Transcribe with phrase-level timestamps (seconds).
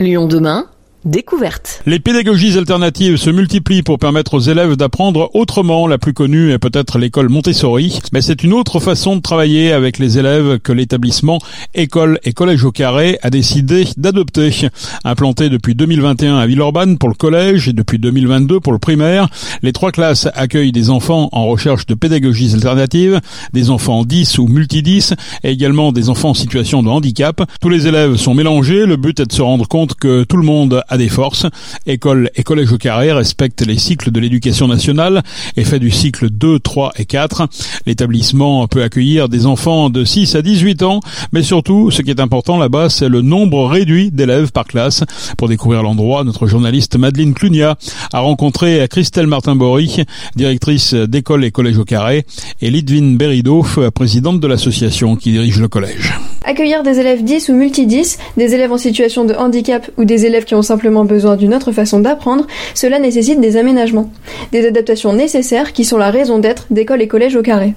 [0.00, 0.66] Lyon demain
[1.04, 1.82] Découverte.
[1.84, 5.86] Les pédagogies alternatives se multiplient pour permettre aux élèves d'apprendre autrement.
[5.86, 9.98] La plus connue est peut-être l'école Montessori, mais c'est une autre façon de travailler avec
[9.98, 11.40] les élèves que l'établissement
[11.74, 14.70] École et Collège au Carré a décidé d'adopter.
[15.04, 19.28] Implanté depuis 2021 à Villeurbanne pour le collège et depuis 2022 pour le primaire,
[19.62, 23.20] les trois classes accueillent des enfants en recherche de pédagogies alternatives,
[23.52, 25.12] des enfants 10 ou multi-10
[25.42, 27.42] et également des enfants en situation de handicap.
[27.60, 28.86] Tous les élèves sont mélangés.
[28.86, 31.46] Le but est de se rendre compte que tout le monde des forces.
[31.86, 35.22] École et collège au carré respectent les cycles de l'éducation nationale
[35.56, 37.48] et fait du cycle 2, 3 et 4.
[37.86, 41.00] L'établissement peut accueillir des enfants de 6 à 18 ans,
[41.32, 45.04] mais surtout, ce qui est important là-bas, c'est le nombre réduit d'élèves par classe.
[45.38, 47.76] Pour découvrir l'endroit, notre journaliste Madeleine Clunia
[48.12, 50.04] a rencontré Christelle Martin-Bory,
[50.36, 52.26] directrice d'école et collège au carré,
[52.60, 53.64] et Lidvin Berido,
[53.94, 56.14] présidente de l'association qui dirige le collège.
[56.46, 60.44] Accueillir des élèves 10 ou multi-10, des élèves en situation de handicap ou des élèves
[60.44, 64.10] qui ont simplement besoin d'une autre façon d'apprendre, cela nécessite des aménagements,
[64.52, 67.74] des adaptations nécessaires qui sont la raison d'être d'école et collège au carré.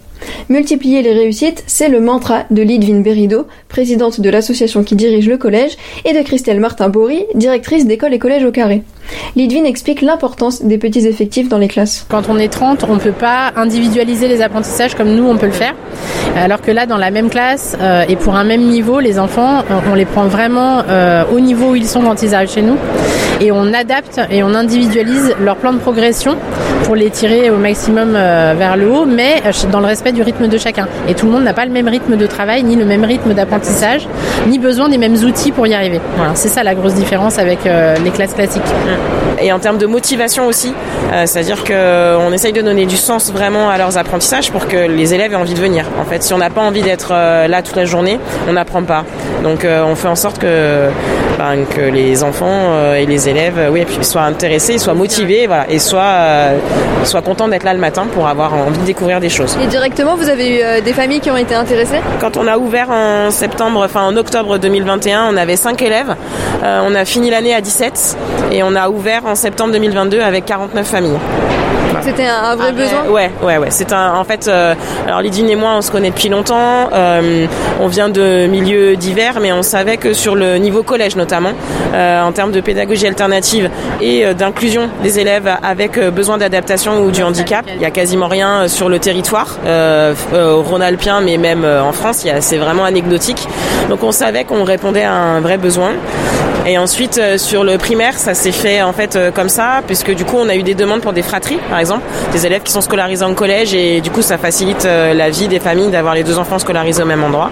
[0.50, 5.38] Multiplier les réussites, c'est le mantra de Lidvin Berido, présidente de l'association qui dirige le
[5.38, 8.84] collège, et de Christelle Martin-Bory, directrice d'école et collège au carré.
[9.36, 12.06] Lidvin explique l'importance des petits effectifs dans les classes.
[12.10, 15.46] Quand on est 30, on ne peut pas individualiser les apprentissages comme nous, on peut
[15.46, 15.76] le faire.
[16.36, 19.64] Alors que là, dans la même classe euh, et pour un même niveau, les enfants,
[19.90, 22.78] on les prend vraiment euh, au niveau où ils sont quand ils arrivent chez nous.
[23.40, 26.38] Et on adapte et on individualise leur plan de progression
[26.84, 30.48] pour les tirer au maximum euh, vers le haut, mais dans le respect du rythme
[30.48, 30.88] de chacun.
[31.08, 33.34] Et tout le monde n'a pas le même rythme de travail, ni le même rythme
[33.34, 34.08] d'apprentissage,
[34.48, 36.00] ni besoin des mêmes outils pour y arriver.
[36.16, 38.64] Voilà, c'est ça la grosse différence avec les classes classiques.
[39.40, 40.74] Et en termes de motivation aussi,
[41.14, 45.14] euh, c'est-à-dire qu'on essaye de donner du sens vraiment à leurs apprentissages pour que les
[45.14, 45.86] élèves aient envie de venir.
[46.00, 48.84] En fait, si on n'a pas envie d'être euh, là toute la journée, on n'apprend
[48.84, 49.06] pas.
[49.44, 50.90] Donc euh, on fait en sorte que,
[51.38, 55.80] ben, que les enfants et les élèves oui, puis soient intéressés, soient motivés voilà, et
[55.80, 56.52] soient,
[57.04, 59.58] soient contents d'être là le matin pour avoir envie de découvrir des choses.
[59.62, 62.00] Et directement, vous avez eu des familles qui ont été intéressées?
[62.20, 66.16] Quand on a ouvert en septembre, enfin en octobre 2021, on avait 5 élèves.
[66.64, 68.18] on a fini l'année à 17
[68.52, 71.18] et on a ouvert en septembre 2022 avec 49 familles.
[72.08, 73.04] C'était un, vrai besoin?
[73.10, 73.68] Ouais, ouais, ouais.
[73.70, 74.76] C'est un, en fait, euh,
[75.06, 76.90] alors Lydine et moi, on se connaît depuis longtemps.
[76.94, 77.46] Euh,
[77.82, 81.52] on vient de milieux divers, mais on savait que sur le niveau collège notamment,
[81.94, 83.70] euh, en termes de pédagogie alternative
[84.00, 88.70] et d'inclusion des élèves avec besoin d'adaptation ou du handicap, il y a quasiment rien
[88.70, 89.58] sur le territoire
[90.34, 93.46] au Rhône-Alpien, mais même en France, c'est vraiment anecdotique.
[93.90, 95.92] Donc on savait qu'on répondait à un vrai besoin.
[96.68, 100.36] Et ensuite, sur le primaire, ça s'est fait en fait comme ça, puisque du coup,
[100.38, 103.24] on a eu des demandes pour des fratries, par exemple, des élèves qui sont scolarisés
[103.24, 106.38] en collège, et du coup, ça facilite euh, la vie des familles d'avoir les deux
[106.38, 107.50] enfants scolarisés au même endroit.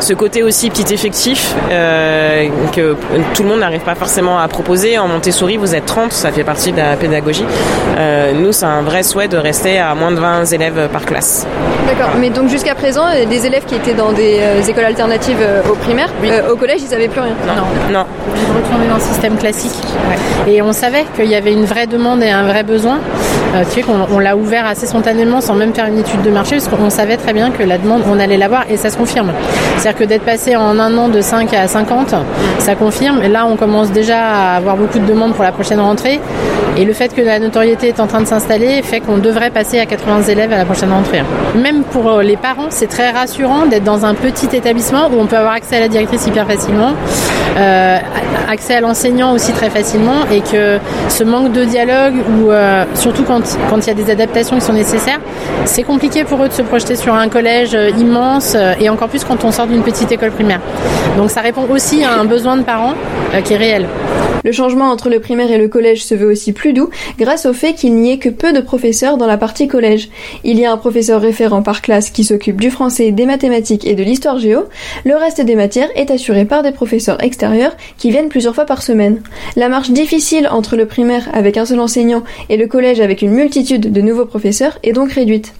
[0.00, 2.96] Ce côté aussi petit effectif euh, que
[3.34, 4.98] tout le monde n'arrive pas forcément à proposer.
[4.98, 7.44] En Montessori, vous êtes 30, ça fait partie de la pédagogie.
[7.98, 11.46] Euh, nous, c'est un vrai souhait de rester à moins de 20 élèves par classe.
[11.86, 16.08] D'accord, mais donc jusqu'à présent, des élèves qui étaient dans des écoles alternatives au primaire,
[16.50, 17.34] au collège, ils n'avaient plus rien?
[17.46, 18.00] Non, non.
[18.00, 18.06] non.
[18.56, 19.76] Retourner dans le système classique.
[20.46, 23.00] Et on savait qu'il y avait une vraie demande et un vrai besoin.
[23.56, 26.30] Euh, tu sais qu'on on, l'a ouvert assez spontanément sans même faire une étude de
[26.30, 28.98] marché parce qu'on savait très bien que la demande, on allait l'avoir et ça se
[28.98, 29.32] confirme.
[29.78, 32.14] C'est-à-dire que d'être passé en un an de 5 à 50,
[32.58, 33.22] ça confirme.
[33.22, 36.20] Là, on commence déjà à avoir beaucoup de demandes pour la prochaine rentrée.
[36.76, 39.80] Et le fait que la notoriété est en train de s'installer fait qu'on devrait passer
[39.80, 41.22] à 80 élèves à la prochaine rentrée.
[41.54, 45.26] Même pour euh, les parents, c'est très rassurant d'être dans un petit établissement où on
[45.26, 46.92] peut avoir accès à la directrice hyper facilement,
[47.56, 47.96] euh,
[48.50, 50.78] accès à l'enseignant aussi très facilement et que
[51.08, 54.64] ce manque de dialogue ou euh, surtout quand quand il y a des adaptations qui
[54.64, 55.20] sont nécessaires,
[55.64, 59.08] c'est compliqué pour eux de se projeter sur un collège euh, immense euh, et encore
[59.08, 60.60] plus quand on sort d'une petite école primaire.
[61.16, 62.94] Donc ça répond aussi à un besoin de parents
[63.34, 63.86] euh, qui est réel.
[64.46, 67.52] Le changement entre le primaire et le collège se veut aussi plus doux grâce au
[67.52, 70.08] fait qu'il n'y ait que peu de professeurs dans la partie collège.
[70.44, 73.96] Il y a un professeur référent par classe qui s'occupe du français, des mathématiques et
[73.96, 74.66] de l'histoire géo.
[75.04, 78.82] Le reste des matières est assuré par des professeurs extérieurs qui viennent plusieurs fois par
[78.82, 79.20] semaine.
[79.56, 83.32] La marche difficile entre le primaire avec un seul enseignant et le collège avec une
[83.32, 85.54] multitude de nouveaux professeurs est donc réduite.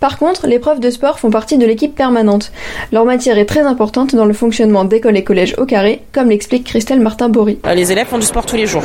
[0.00, 2.52] Par contre, les profs de sport font partie de l'équipe permanente.
[2.92, 6.64] Leur matière est très importante dans le fonctionnement d'écoles et collèges au carré, comme l'explique
[6.64, 7.58] Christelle Martin-Bory.
[7.66, 8.84] Euh, les élèves font du sport tous les jours.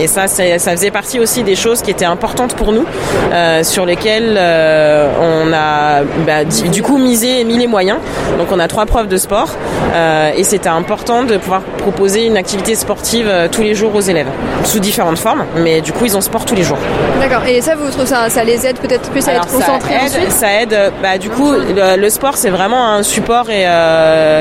[0.00, 2.84] Et ça, ça faisait partie aussi des choses qui étaient importantes pour nous,
[3.32, 7.98] euh, sur lesquelles euh, on a bah, du coup misé, mis les moyens.
[8.38, 9.50] Donc on a trois profs de sport,
[10.36, 14.30] et c'était important de pouvoir proposer une activité sportive tous les jours aux élèves,
[14.64, 16.78] sous différentes formes, mais du coup ils ont sport tous les jours.
[17.20, 17.44] D'accord.
[17.46, 20.32] Et ça, vous trouvez ça, ça les aide peut-être plus à être concentrés ça aide,
[20.32, 20.92] ça aide.
[21.02, 23.66] Bah du coup, le, sport c'est vraiment un support et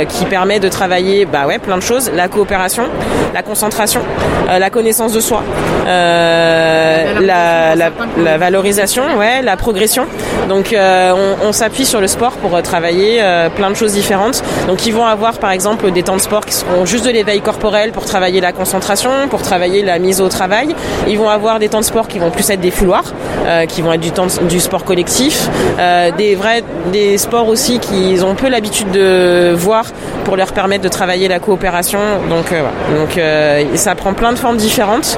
[0.07, 2.85] qui permet de travailler, bah ouais, plein de choses, la coopération,
[3.33, 4.01] la concentration,
[4.47, 5.43] la connaissance de soi,
[5.85, 10.05] la, la, la, valorisation, ouais, la progression.
[10.47, 13.21] Donc on, on s'appuie sur le sport pour travailler
[13.57, 14.43] plein de choses différentes.
[14.67, 17.32] Donc ils vont avoir par exemple des temps de sport qui seront juste de l'éveil
[17.41, 20.75] corporel pour travailler la concentration, pour travailler la mise au travail.
[21.07, 23.13] Ils vont avoir des temps de sport qui vont plus être des fouloirs,
[23.45, 25.49] euh, qui vont être du temps du sport collectif,
[25.79, 29.85] euh, des vrais des sports aussi qu'ils ont peu l'habitude de voir
[30.25, 31.99] pour leur permettre de travailler la coopération.
[32.29, 32.63] Donc euh,
[32.95, 35.17] donc ça prend plein de formes différentes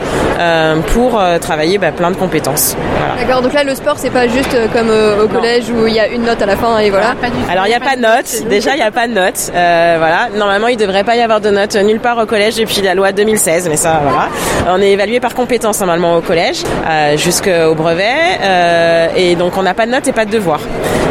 [0.94, 2.76] pour travailler bah, plein de compétences.
[3.20, 3.42] D'accord.
[3.42, 4.90] Donc là le sport c'est pas juste comme
[5.24, 7.16] au collège où il y a une note à la fin et voilà.
[7.50, 8.50] Alors il n'y a pas de note.
[8.50, 9.52] Déjà il n'y a pas de note.
[9.52, 10.30] voilà.
[10.36, 13.12] Normalement il devrait pas y avoir de notes nulle part au collège depuis la loi
[13.12, 14.30] 2016, mais ça voilà.
[14.70, 18.04] On est évalué par compétences normalement au collège euh, jusqu'au brevet
[18.42, 20.62] euh, et donc on n'a pas de notes et pas de devoirs.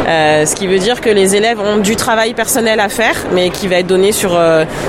[0.07, 3.49] Euh, ce qui veut dire que les élèves ont du travail personnel à faire, mais
[3.49, 4.39] qui va être donné sur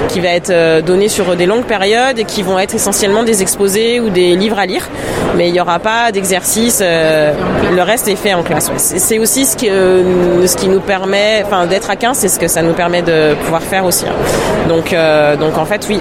[0.08, 3.98] qui va être donné sur des longues périodes et qui vont être essentiellement des exposés
[3.98, 4.88] ou des livres à lire.
[5.36, 6.80] Mais il n'y aura pas d'exercice.
[6.80, 8.70] le reste est fait en classe.
[8.76, 12.48] C'est aussi ce qui, ce qui nous permet, enfin d'être à 15, c'est ce que
[12.48, 14.04] ça nous permet de pouvoir faire aussi.
[14.06, 14.68] Hein.
[14.68, 14.94] Donc
[15.40, 15.95] donc en fait oui,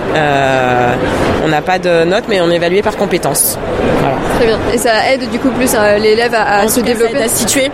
[1.44, 3.58] on n'a pas de notes, mais on est évalué par compétences.
[4.36, 4.60] Très bien.
[4.74, 7.72] Et ça aide du coup plus euh, l'élève à, se développer, à situer,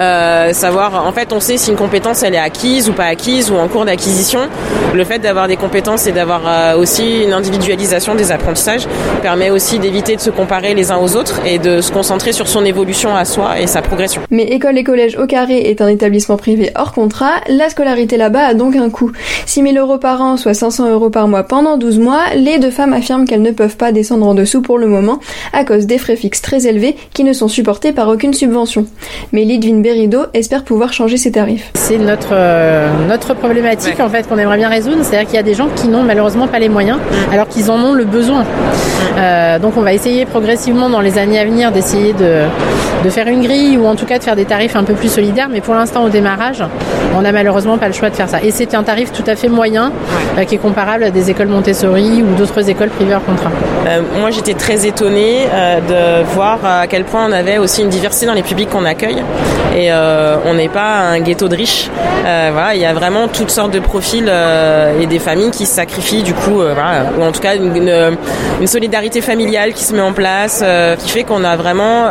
[0.00, 1.06] euh, savoir.
[1.06, 3.68] En fait, on sait si une compétence elle est acquise ou pas acquise ou en
[3.68, 4.40] cours d'acquisition.
[4.94, 8.86] Le fait d'avoir des compétences et d'avoir euh, aussi une individualisation des apprentissages
[9.22, 12.48] permet aussi d'éviter de se comparer les uns aux autres et de se concentrer sur
[12.48, 14.22] son évolution à soi et sa progression.
[14.30, 17.40] Mais école et collège au carré est un établissement privé hors contrat.
[17.48, 19.12] La scolarité là-bas a donc un coût.
[19.46, 22.22] 6 000 euros par an, soit 500 euros par mois pendant 12 mois.
[22.36, 25.20] Les deux femmes affirment qu'elles ne peuvent pas descendre en dessous pour le moment
[25.52, 28.86] à cause des frais fixes très élevés qui ne sont supportés par aucune subvention.
[29.32, 31.72] Mais Lidvin Berido espère pouvoir changer ses tarifs.
[31.74, 35.42] C'est notre, euh, notre problématique en fait qu'on aimerait bien résoudre, c'est-à-dire qu'il y a
[35.42, 36.98] des gens qui n'ont malheureusement pas les moyens
[37.32, 38.44] alors qu'ils en ont le besoin.
[39.18, 42.44] Euh, donc on va essayer progressivement dans les années à venir d'essayer de,
[43.02, 45.08] de faire une grille ou en tout cas de faire des tarifs un peu plus
[45.12, 46.62] solidaires, mais pour l'instant au démarrage,
[47.16, 48.40] on n'a malheureusement pas le choix de faire ça.
[48.44, 49.90] Et c'est un tarif tout à fait moyen
[50.38, 53.50] euh, qui est comparable à des écoles Montessori ou d'autres écoles privées hors contrat.
[54.20, 55.46] moi j'étais très étonnée
[55.88, 59.24] de voir à quel point on avait aussi une diversité dans les publics qu'on accueille.
[59.76, 61.88] Et euh, on n'est pas un ghetto de riches.
[62.26, 65.66] Euh, voilà, il y a vraiment toutes sortes de profils euh, et des familles qui
[65.66, 68.16] se sacrifient du coup, ou en tout cas une,
[68.66, 70.62] solidarité familiale qui se met en place,
[70.98, 72.06] qui fait qu'on a vraiment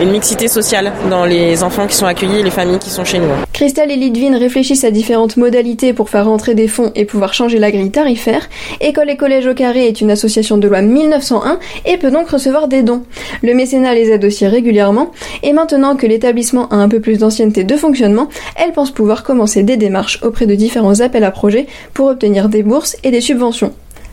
[0.00, 3.18] une mixité sociale dans les enfants qui sont accueillis et les familles qui sont chez
[3.18, 3.28] nous.
[3.52, 7.58] Christelle et Lidvine réfléchissent à différentes modalités pour faire rentrer des fonds et pouvoir changer
[7.58, 8.48] la grille tarifaire.
[8.80, 12.68] École et Collège au Carré est une association de loi 1901 et peut donc recevoir
[12.68, 13.02] des dons.
[13.42, 15.10] Le mécénat les aide aussi régulièrement,
[15.42, 19.62] et maintenant que l'établissement a un peu plus d'ancienneté de fonctionnement, elle pense pouvoir commencer
[19.62, 23.72] des démarches auprès de différents appels à projets pour obtenir des bourses et des subventions.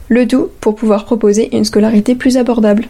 [0.09, 2.87] Le tout pour pouvoir proposer une scolarité plus abordable.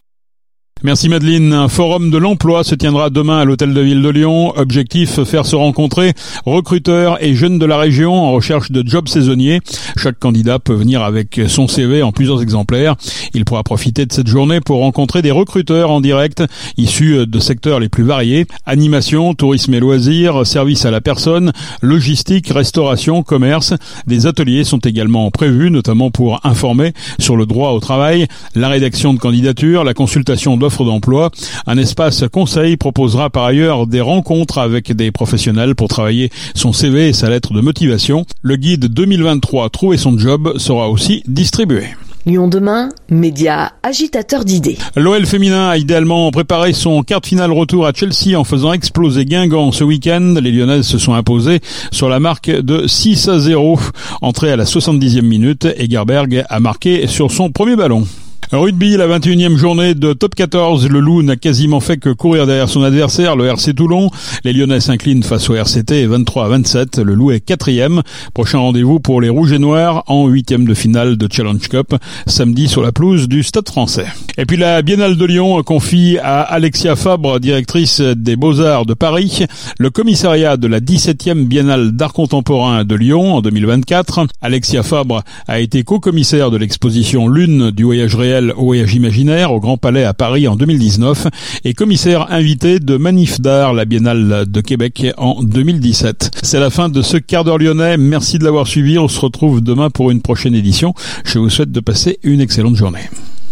[0.83, 1.53] Merci Madeleine.
[1.53, 4.53] Un forum de l'emploi se tiendra demain à l'hôtel de ville de Lyon.
[4.55, 6.13] Objectif, faire se rencontrer
[6.45, 9.59] recruteurs et jeunes de la région en recherche de jobs saisonniers.
[9.97, 12.95] Chaque candidat peut venir avec son CV en plusieurs exemplaires.
[13.33, 16.43] Il pourra profiter de cette journée pour rencontrer des recruteurs en direct
[16.77, 18.45] issus de secteurs les plus variés.
[18.67, 23.73] Animation, tourisme et loisirs, services à la personne, logistique, restauration, commerce.
[24.05, 29.15] Des ateliers sont également prévus, notamment pour informer sur le droit au travail, la rédaction
[29.15, 31.31] de candidatures, la consultation de d'emploi.
[31.65, 37.09] Un espace conseil proposera par ailleurs des rencontres avec des professionnels pour travailler son CV
[37.09, 38.25] et sa lettre de motivation.
[38.41, 41.87] Le guide 2023 Trouver son job sera aussi distribué.
[42.27, 44.77] Lyon demain, média agitateur d'idées.
[44.97, 49.23] L'OL féminin a idéalement préparé son quart de finale retour à Chelsea en faisant exploser
[49.23, 50.35] Guingamp ce week-end.
[50.41, 53.79] Les Lyonnaises se sont imposées sur la marque de 6 à 0.
[54.21, 58.05] Entrée à la 70e minute, Egerberg a marqué sur son premier ballon.
[58.53, 60.87] Rugby, la 21e journée de top 14.
[60.87, 64.09] Le Loup n'a quasiment fait que courir derrière son adversaire, le RC Toulon.
[64.45, 66.99] Les Lyonnais s'inclinent face au RCT 23 à 27.
[66.99, 68.03] Le Loup est quatrième.
[68.33, 71.93] Prochain rendez-vous pour les Rouges et Noirs en huitième de finale de Challenge Cup,
[72.25, 74.07] samedi sur la pelouse du Stade français.
[74.37, 79.43] Et puis la Biennale de Lyon confie à Alexia Fabre, directrice des Beaux-Arts de Paris,
[79.77, 84.25] le commissariat de la 17e Biennale d'Art Contemporain de Lyon en 2024.
[84.41, 89.59] Alexia Fabre a été co-commissaire de l'exposition Lune du voyage réel au voyage imaginaire au
[89.59, 91.27] Grand Palais à Paris en 2019
[91.65, 96.39] et commissaire invité de Manif d'Art, la Biennale de Québec en 2017.
[96.43, 97.97] C'est la fin de ce quart d'heure lyonnais.
[97.97, 98.97] Merci de l'avoir suivi.
[98.97, 100.93] On se retrouve demain pour une prochaine édition.
[101.25, 103.09] Je vous souhaite de passer une excellente journée.